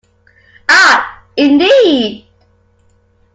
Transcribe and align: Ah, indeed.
Ah, 0.67 1.21
indeed. 1.37 2.25